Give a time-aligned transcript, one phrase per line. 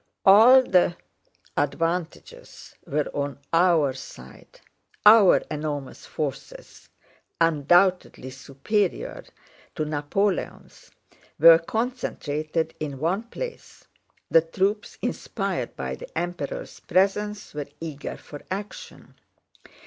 [0.25, 0.97] All the
[1.55, 4.59] advantages were on our side.
[5.05, 6.89] Our enormous forces,
[7.39, 9.23] undoubtedly superior
[9.75, 10.89] to Napoleon's,
[11.39, 13.85] were concentrated in one place,
[14.31, 19.13] the troops inspired by the Emperors' presence were eager for action.